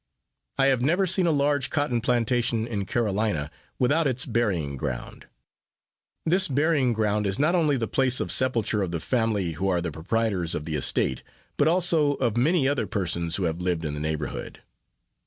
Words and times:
I 0.57 0.65
have 0.65 0.81
never 0.81 1.05
seen 1.05 1.27
a 1.27 1.31
large 1.31 1.69
cotton 1.69 2.01
plantation, 2.01 2.65
in 2.65 2.87
Carolina, 2.87 3.51
without 3.77 4.07
its 4.07 4.25
burying 4.25 4.75
ground. 4.75 5.27
This 6.25 6.47
burying 6.47 6.91
ground 6.91 7.27
is 7.27 7.37
not 7.37 7.53
only 7.53 7.77
the 7.77 7.87
place 7.87 8.19
of 8.19 8.31
sepulture 8.31 8.81
of 8.81 8.89
the 8.89 8.99
family, 8.99 9.51
who 9.51 9.69
are 9.69 9.79
the 9.79 9.91
proprietors 9.91 10.55
of 10.55 10.65
the 10.65 10.73
estate, 10.73 11.21
but 11.55 11.67
also 11.67 12.13
of 12.15 12.35
many 12.35 12.67
other 12.67 12.87
persons 12.87 13.35
who 13.35 13.43
have 13.43 13.61
lived 13.61 13.85
in 13.85 13.93
the 13.93 13.99
neighborhood. 13.99 14.63